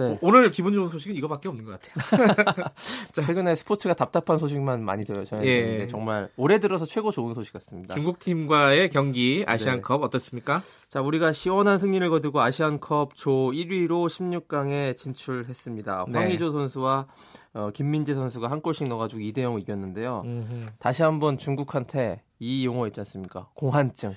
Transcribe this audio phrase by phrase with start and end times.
[0.00, 0.18] 네.
[0.22, 2.72] 오늘 기분 좋은 소식은 이거밖에 없는 것 같아요.
[3.12, 5.26] 최근에 스포츠가 답답한 소식만 많이 들어요.
[5.26, 5.86] 저는 예.
[5.88, 7.94] 정말 올해 들어서 최고 좋은 소식 같습니다.
[7.94, 10.06] 중국 팀과의 경기 아시안컵 네.
[10.06, 10.62] 어떻습니까?
[10.88, 16.06] 자, 우리가 시원한 승리를 거두고 아시안컵 조 1위로 16강에 진출했습니다.
[16.08, 16.18] 네.
[16.18, 17.06] 황의조 선수와
[17.52, 20.22] 어, 김민재 선수가 한 골씩 넣어가지고 2대 0 이겼는데요.
[20.24, 20.66] 음흠.
[20.78, 23.48] 다시 한번 중국한테 이 용어 있지 않습니까?
[23.54, 24.14] 공한증.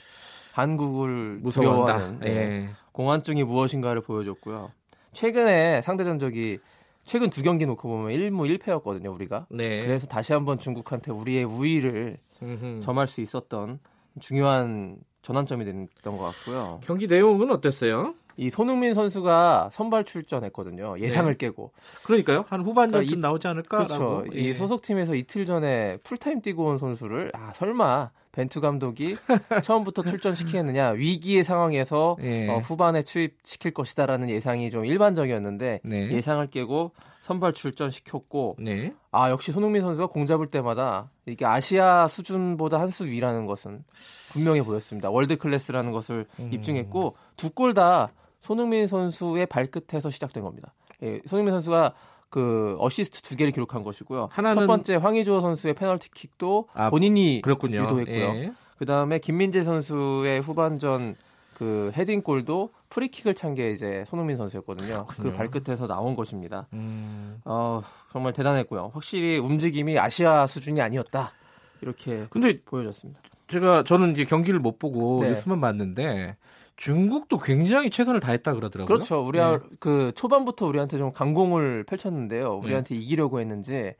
[0.53, 2.69] 한국을 무서워하는 네.
[2.91, 4.71] 공한증이 무엇인가를 보여줬고요.
[5.13, 6.59] 최근에 상대 전적이
[7.05, 9.47] 최근 두 경기 놓고 보면 1무 1패였거든요, 우리가.
[9.49, 9.85] 네.
[9.85, 12.81] 그래서 다시 한번 중국한테 우리의 우위를 음흠.
[12.81, 13.79] 점할 수 있었던
[14.19, 16.79] 중요한 전환점이 됐던 것 같고요.
[16.85, 18.15] 경기 내용은 어땠어요?
[18.35, 20.99] 이 손흥민 선수가 선발 출전했거든요.
[20.99, 21.37] 예상을 네.
[21.37, 21.71] 깨고.
[22.05, 22.45] 그러니까요.
[22.47, 23.77] 한 후반전쯤 그러니까 나오지 않을까?
[23.85, 24.25] 그렇죠.
[24.33, 24.39] 예.
[24.39, 29.15] 이 소속팀에서 이틀 전에 풀타임 뛰고 온 선수를 아 설마 벤투 감독이
[29.63, 32.49] 처음부터 출전시키겠느냐 위기의 상황에서 예.
[32.49, 36.11] 어, 후반에 투입시킬 것이다라는 예상이 좀 일반적이었는데 네.
[36.11, 38.93] 예상을 깨고 선발 출전시켰고 네.
[39.11, 43.83] 아 역시 손흥민 선수가 공 잡을 때마다 이게 아시아 수준보다 한 수 위라는 것은
[44.31, 45.09] 분명해 보였습니다.
[45.09, 46.49] world class라는 것을 음.
[46.51, 48.09] 입증했고 두 골 다
[48.41, 50.73] 손흥민 선수의 발끝에서 시작된 겁니다.
[51.01, 51.93] 예, 손흥민 선수가
[52.33, 54.29] 그 어시스트 두 개를 기록한 것이고요.
[54.31, 57.83] 하나는 첫 번째 황의조 선수의 페널티킥도 아, 본인이 그렇군요.
[57.83, 58.17] 유도했고요.
[58.17, 58.51] 예.
[58.79, 61.15] 그 다음에 김민재 선수의 후반전
[61.53, 65.05] 그 헤딩골도 프리킥을 찬 게 이제 손흥민 선수였거든요.
[65.09, 65.31] 그 그렇군요.
[65.31, 66.65] 그 발끝에서 나온 것입니다.
[66.73, 67.39] 음.
[67.45, 68.89] 어, 정말 대단했고요.
[68.95, 71.33] 확실히 움직임이 아시아 수준이 아니었다.
[71.81, 73.19] 이렇게 근데 보여졌습니다.
[73.47, 75.29] 제가 저는 이제 경기를 못 보고 네.
[75.29, 76.35] 뉴스만 봤는데
[76.83, 78.93] 중국도 굉장히 최선을 다했다 그러더라고요.
[78.93, 79.23] 그렇죠.
[79.25, 79.57] 우리 네.
[79.79, 82.59] 그 초반부터 우리한테 좀 강공을 펼쳤는데요.
[82.61, 82.99] 우리한테 네.
[82.99, 83.93] 이기려고 했는지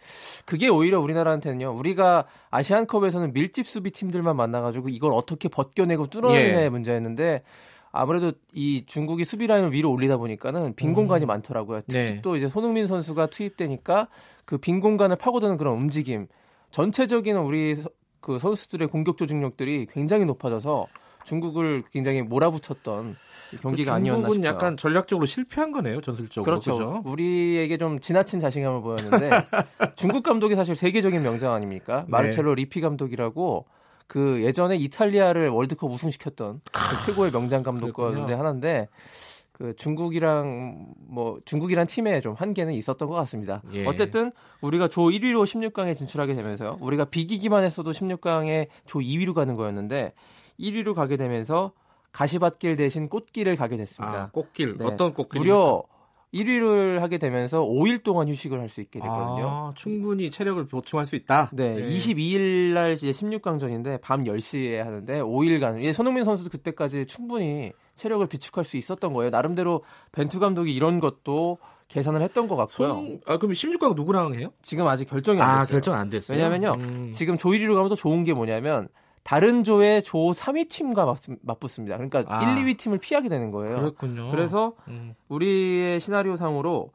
[0.43, 1.71] 그게 오히려 우리나라한테는요.
[1.77, 6.69] 우리가 아시안컵에서는 밀집 수비 팀들만 만나가지고 이걸 어떻게 벗겨내고 뚫어내냐의 예.
[6.69, 7.43] 문제였는데
[7.93, 10.93] 아무래도 이 중국이 수비 라인을 위로 올리다 보니까는 빈 음.
[10.93, 11.83] 공간이 많더라고요.
[11.87, 12.21] 특히 네.
[12.21, 14.09] 또 이제 손흥민 선수가 투입되니까
[14.43, 16.27] 그 빈 공간을 파고드는 그런 움직임
[16.71, 17.77] 전체적인 우리
[18.19, 20.87] 그 선수들의 공격 조직력들이 굉장히 높아져서
[21.23, 23.15] 중국을 굉장히 몰아붙였던
[23.61, 24.47] 경기가 아니었나 싶어요.
[24.47, 26.43] 약간 전략적으로 실패한 거네요, 전술적으로.
[26.43, 26.77] 그렇죠.
[26.77, 27.01] 그렇죠?
[27.05, 29.29] 우리에게 좀 지나친 자신감을 보였는데
[29.95, 32.01] 중국 감독이 사실 세계적인 명장 아닙니까?
[32.01, 32.05] 네.
[32.09, 33.65] 마르첼로 리피 감독이라고
[34.07, 38.89] 그 예전에 이탈리아를 월드컵 우승시켰던 그 최고의 명장 감독 가운데 하나인데
[39.53, 43.61] 그 중국이랑 뭐 중국이란 팀에 좀 한계는 있었던 것 같습니다.
[43.73, 43.85] 예.
[43.85, 46.79] 어쨌든 우리가 조 1위로 16강에 진출하게 되면서요.
[46.81, 50.13] 우리가 비기기만 했어도 16강에 조 2위로 가는 거였는데
[50.59, 51.71] 1위로 가게 되면서
[52.11, 54.23] 가시밭길 대신 꽃길을 가게 됐습니다.
[54.23, 54.85] 아, 꽃길 네.
[54.85, 55.39] 어떤 꽃길?
[55.39, 55.83] 무려
[56.33, 59.47] 1위를 하게 되면서 5일 동안 휴식을 할 수 있게 됐거든요.
[59.47, 61.49] 아, 충분히 체력을 보충할 수 있다.
[61.53, 61.87] 네, 네.
[61.87, 65.81] 22일 날 이제 16강전인데 밤 10시에 하는데 5일간.
[65.83, 69.29] 예, 손흥민 선수도 그때까지 충분히 체력을 비축할 수 있었던 거예요.
[69.29, 72.87] 나름대로 벤투 감독이 이런 것도 계산을 했던 것 같고요.
[72.87, 74.51] 손, 아 그럼 16강 누구랑 해요?
[74.63, 75.63] 지금 아직 결정이 안 아, 됐어요.
[75.63, 76.35] 아, 결정 안 됐어요.
[76.37, 76.73] 왜냐면요.
[76.79, 77.11] 음.
[77.11, 78.87] 지금 조 1위로 가면 또 좋은 게 뭐냐면
[79.23, 81.95] 다른 조의 조 3위 팀과 맞 붙습니다.
[81.97, 83.77] 그러니까 아, 1, 2위 팀을 피하게 되는 거예요.
[83.77, 84.31] 그렇군요.
[84.31, 85.13] 그래서 음.
[85.29, 86.91] 우리의 시나리오 상으로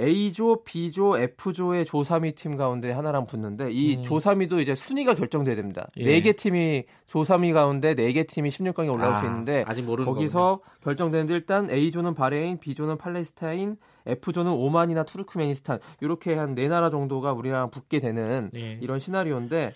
[0.00, 4.18] A조, B조, F조의 조 3위 팀 가운데 하나랑 붙는데 이조 음.
[4.18, 5.86] 3위도 이제 순위가 결정돼야 됩니다.
[5.98, 6.04] 예.
[6.20, 10.60] 4개 팀이 조 3위 가운데 4개 팀이 16강에 올라올 아, 수 있는데 아직 모르는 거기서
[10.62, 10.76] 거군요.
[10.82, 17.70] 결정되는데 일단 A조는 바레인, B조는 팔레스타인, F조는 오만이나 투르크메니스탄 이렇게 한 네 나라 정도가 우리랑
[17.70, 18.78] 붙게 되는 예.
[18.80, 19.74] 이런 시나리오인데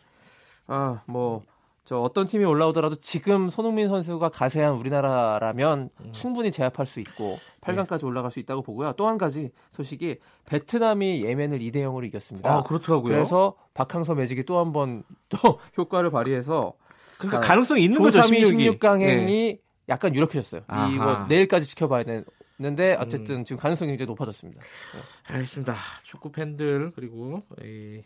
[0.66, 1.42] 아뭐
[1.86, 6.12] 저 어떤 팀이 올라오더라도 지금 손흥민 선수가 가세한 우리나라라면 음.
[6.12, 8.06] 충분히 제압할 수 있고 8강까지 네.
[8.06, 8.92] 올라갈 수 있다고 보고요.
[8.94, 12.52] 또 한 가지 소식이 베트남이 예멘을 2대 0으로 이겼습니다.
[12.52, 13.12] 아, 그렇더라고요.
[13.14, 15.38] 그래서 박항서 매직이 또 한 번 또
[15.78, 16.74] 효과를 발휘해서
[17.18, 18.18] 그러니까 가능성이 있는 거죠.
[18.20, 19.58] 16강 행이 네.
[19.88, 20.62] 약간 유력해졌어요.
[20.66, 20.90] 아하.
[20.92, 22.02] 이거 내일까지 지켜봐야
[22.58, 23.44] 되는데 어쨌든 음.
[23.44, 24.60] 지금 가능성이 굉장히 높아졌습니다.
[24.60, 25.34] 네.
[25.34, 25.74] 알겠습니다.
[26.02, 28.02] 축구 팬들 그리고 이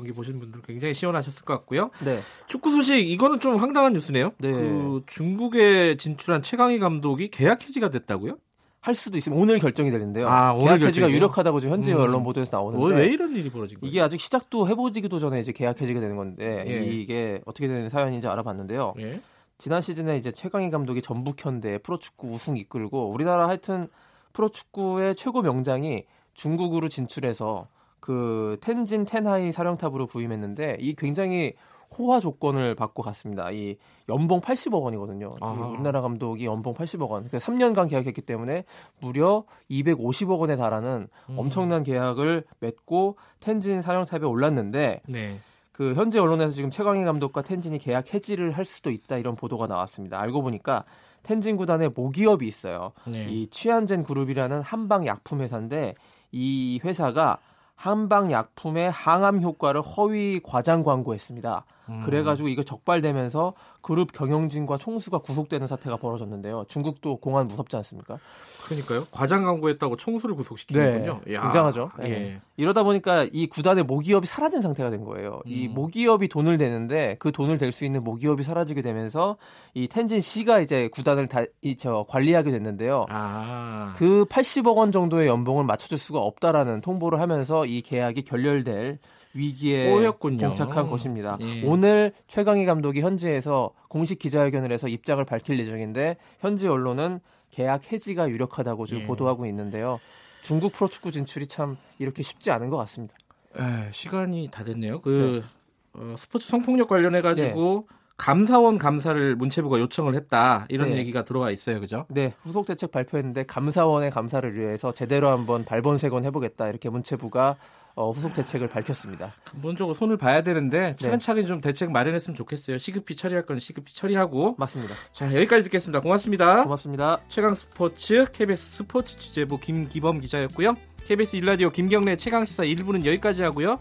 [0.00, 1.90] 경기 보시는 분들 굉장히 시원하셨을 것 같고요.
[2.04, 2.20] 네.
[2.46, 4.32] 축구 소식 이거는 좀 황당한 뉴스네요.
[4.38, 4.52] 네.
[4.52, 8.38] 그 중국에 진출한 최강희 감독이 계약 해지가 됐다고요?
[8.80, 10.26] 할 수도 있으면 오늘 결정이 되는데요.
[10.26, 11.98] 아, 계약 해지가 유력하다고 지금 현지 음.
[11.98, 13.90] 언론 보도에서 나오는데 왜 이런 일이 벌어진 거예요?
[13.90, 16.86] 이게 아직 시작도 해보지기도 전에 이제 계약 해지가 되는 건데 예.
[16.86, 18.94] 이게 어떻게 되는 사연인지 알아봤는데요.
[19.00, 19.20] 예.
[19.58, 23.88] 지난 시즌에 이제 최강희 감독이 전북현대 프로축구 우승 이끌고 우리나라 하여튼
[24.32, 27.68] 프로축구의 최고 명장이 중국으로 진출해서
[28.00, 31.54] 그 텐진 텐하이 사령탑으로 부임했는데 이 굉장히
[31.96, 33.50] 호화 조건을 받고 갔습니다.
[33.50, 33.76] 이
[34.08, 35.30] 연봉 80억 원이거든요.
[35.72, 37.24] 우리나라 감독이 연봉 80억 원.
[37.24, 38.64] 그러니까 3년간 계약했기 때문에
[39.00, 41.38] 무려 250억 원에 달하는 음.
[41.38, 45.36] 엄청난 계약을 맺고 텐진 사령탑에 올랐는데 네.
[45.72, 50.20] 그 현재 언론에서 지금 최광희 감독과 텐진이 계약 해지를 할 수도 있다 이런 보도가 나왔습니다.
[50.20, 50.84] 알고 보니까
[51.22, 52.92] 텐진 구단에 모기업이 있어요.
[53.06, 53.26] 네.
[53.28, 55.94] 이 취한젠 그룹이라는 한방 약품 회사인데
[56.32, 57.38] 이 회사가
[57.80, 61.64] 한방 약품의 항암 효과를 허위 과장 광고했습니다.
[61.90, 62.02] 음.
[62.04, 66.64] 그래가지고 이거 적발되면서 그룹 경영진과 총수가 구속되는 사태가 벌어졌는데요.
[66.68, 68.18] 중국도 공안 무섭지 않습니까?
[68.66, 69.04] 그러니까요.
[69.10, 71.20] 과장 광고했다고 총수를 구속시키는군요.
[71.26, 71.32] 네.
[71.40, 71.88] 굉장하죠.
[71.98, 72.10] 네.
[72.10, 72.40] 예.
[72.56, 75.40] 이러다 보니까 이 구단의 모기업이 사라진 상태가 된 거예요.
[75.46, 75.50] 음.
[75.50, 79.36] 이 모기업이 돈을 대는데 그 돈을 댈수 있는 모기업이 사라지게 되면서
[79.74, 83.06] 이 텐진 씨가 이제 구단을 다 이 저 관리하게 됐는데요.
[83.08, 83.94] 아.
[83.96, 88.98] 그 80억 원 정도의 연봉을 맞춰줄 수가 없다라는 통보를 하면서 이 계약이 결렬될
[89.34, 90.48] 위기에 꼬였군요.
[90.48, 91.38] 봉착한 것입니다.
[91.40, 91.62] 예.
[91.64, 98.86] 오늘 최강희 감독이 현지에서 공식 기자회견을 해서 입장을 밝힐 예정인데 현지 언론은 계약 해지가 유력하다고
[98.86, 99.06] 지금 예.
[99.06, 100.00] 보도하고 있는데요.
[100.42, 103.14] 중국 프로축구 진출이 참 이렇게 쉽지 않은 것 같습니다.
[103.58, 105.00] 에, 시간이 다 됐네요.
[105.00, 106.00] 그 네.
[106.00, 107.96] 어, 스포츠 성폭력 관련해 가지고 네.
[108.16, 110.98] 감사원 감사를 문체부가 요청을 했다 이런 네.
[110.98, 112.04] 얘기가 들어와 있어요, 그죠?
[112.08, 117.56] 네, 후속 대책 발표했는데 감사원의 감사를 위해서 제대로 한번 발본색원 해보겠다 이렇게 문체부가
[117.94, 119.32] 어, 후속 대책을 밝혔습니다.
[119.50, 121.48] 근본적으로 손을 봐야 되는데 차근차근 네.
[121.48, 122.78] 좀 대책 마련했으면 좋겠어요.
[122.78, 124.54] 시급히 처리할 건 시급히 처리하고.
[124.58, 124.94] 맞습니다.
[125.12, 126.00] 자 여기까지 듣겠습니다.
[126.00, 126.64] 고맙습니다.
[126.64, 127.20] 고맙습니다.
[127.28, 130.74] 최강 스포츠 KBS 스포츠 취재부 김기범 기자였고요.
[131.04, 133.78] KBS 일라디오 김경래 최강 시사 1부는 여기까지 하고요.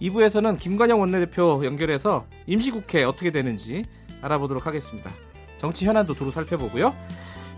[0.00, 3.82] 2부에서는 김관영 원내대표 연결해서 임시국회 어떻게 되는지
[4.22, 5.10] 알아보도록 하겠습니다.
[5.58, 6.94] 정치 현안도 두루 살펴보고요.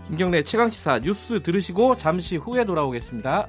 [0.07, 3.47] 김경래 최강 시사 뉴스 들으시고 잠시 후에 돌아오겠습니다.